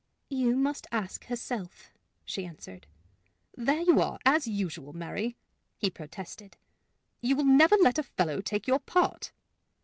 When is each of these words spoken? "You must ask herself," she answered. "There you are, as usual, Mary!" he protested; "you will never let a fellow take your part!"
"You 0.31 0.55
must 0.55 0.87
ask 0.91 1.25
herself," 1.25 1.91
she 2.25 2.43
answered. 2.47 2.87
"There 3.55 3.81
you 3.81 3.99
are, 4.01 4.17
as 4.25 4.47
usual, 4.47 4.93
Mary!" 4.93 5.37
he 5.77 5.91
protested; 5.91 6.57
"you 7.21 7.35
will 7.35 7.45
never 7.45 7.77
let 7.79 7.99
a 7.99 8.03
fellow 8.03 8.41
take 8.41 8.65
your 8.65 8.79
part!" 8.79 9.31